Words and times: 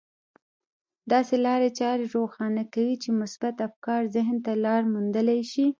داسې 1.11 1.35
لارې 1.45 1.69
چارې 1.79 2.05
روښانه 2.15 2.63
کوي 2.73 2.95
چې 3.03 3.09
مثبت 3.21 3.55
افکار 3.67 4.01
ذهن 4.15 4.37
ته 4.45 4.51
لاره 4.63 4.89
موندلای 4.93 5.41
شي. 5.51 5.65